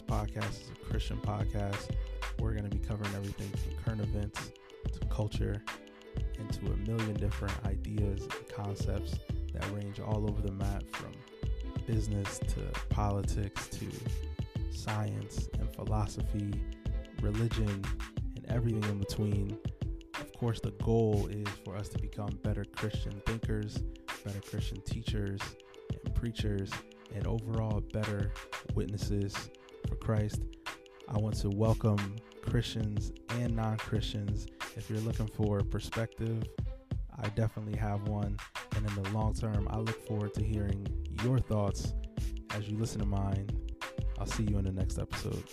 Podcast 0.00 0.62
is 0.62 0.70
a 0.70 0.84
Christian 0.86 1.18
podcast. 1.18 1.90
We're 2.38 2.52
going 2.52 2.68
to 2.68 2.74
be 2.74 2.78
covering 2.78 3.14
everything 3.14 3.50
from 3.50 3.84
current 3.84 4.00
events 4.00 4.52
to 4.90 5.06
culture 5.08 5.62
and 6.38 6.50
to 6.50 6.66
a 6.72 6.76
million 6.88 7.14
different 7.14 7.54
ideas 7.66 8.22
and 8.22 8.48
concepts 8.48 9.16
that 9.52 9.70
range 9.72 10.00
all 10.00 10.28
over 10.28 10.40
the 10.40 10.52
map 10.52 10.82
from 10.92 11.12
business 11.86 12.38
to 12.38 12.60
politics 12.88 13.68
to 13.68 13.86
science 14.70 15.50
and 15.58 15.70
philosophy, 15.74 16.54
religion, 17.20 17.84
and 18.36 18.46
everything 18.48 18.84
in 18.84 18.98
between. 18.98 19.58
Of 20.18 20.32
course, 20.32 20.60
the 20.60 20.72
goal 20.82 21.28
is 21.30 21.46
for 21.64 21.76
us 21.76 21.90
to 21.90 21.98
become 21.98 22.30
better 22.42 22.64
Christian 22.64 23.20
thinkers, 23.26 23.82
better 24.24 24.40
Christian 24.40 24.80
teachers 24.80 25.40
and 26.02 26.14
preachers, 26.14 26.70
and 27.14 27.26
overall 27.26 27.80
better 27.92 28.32
witnesses 28.74 29.50
for 29.88 29.96
Christ. 29.96 30.42
I 31.08 31.18
want 31.18 31.36
to 31.40 31.50
welcome 31.50 32.16
Christians 32.42 33.12
and 33.30 33.56
non 33.56 33.76
Christians. 33.76 34.46
If 34.76 34.88
you're 34.88 35.00
looking 35.00 35.26
for 35.26 35.60
perspective, 35.60 36.42
I 37.22 37.28
definitely 37.30 37.78
have 37.78 38.08
one. 38.08 38.36
And 38.76 38.86
in 38.86 39.02
the 39.02 39.10
long 39.10 39.34
term, 39.34 39.68
I 39.70 39.78
look 39.78 40.06
forward 40.06 40.34
to 40.34 40.42
hearing 40.42 40.86
your 41.22 41.38
thoughts 41.38 41.94
as 42.50 42.68
you 42.68 42.76
listen 42.76 43.00
to 43.00 43.06
mine. 43.06 43.48
I'll 44.18 44.26
see 44.26 44.44
you 44.44 44.58
in 44.58 44.64
the 44.64 44.72
next 44.72 44.98
episode. 44.98 45.44